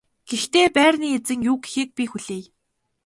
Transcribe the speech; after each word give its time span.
Гэхдээ 0.29 0.67
байрны 0.75 1.07
эзэн 1.17 1.39
юу 1.51 1.57
гэхийг 1.63 1.89
би 1.97 2.03
хүлээе. 2.11 2.45